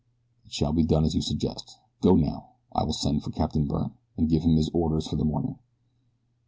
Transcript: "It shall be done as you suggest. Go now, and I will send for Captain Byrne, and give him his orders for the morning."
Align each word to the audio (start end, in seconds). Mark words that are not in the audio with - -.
"It 0.45 0.51
shall 0.51 0.73
be 0.73 0.81
done 0.81 1.05
as 1.05 1.13
you 1.13 1.21
suggest. 1.21 1.77
Go 2.01 2.15
now, 2.15 2.53
and 2.73 2.81
I 2.81 2.83
will 2.85 2.93
send 2.93 3.21
for 3.21 3.29
Captain 3.29 3.67
Byrne, 3.67 3.91
and 4.17 4.27
give 4.29 4.41
him 4.41 4.55
his 4.55 4.71
orders 4.73 5.05
for 5.05 5.15
the 5.15 5.23
morning." 5.25 5.59